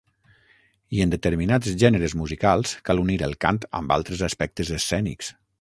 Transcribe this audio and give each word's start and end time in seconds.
I 0.99 1.03
en 1.05 1.11
determinats 1.15 1.75
gèneres 1.83 2.17
musicals, 2.23 2.73
cal 2.89 3.05
unir 3.05 3.21
el 3.31 3.39
cant 3.47 3.63
amb 3.81 3.97
altres 4.01 4.27
aspectes 4.33 4.77
escènics. 4.81 5.35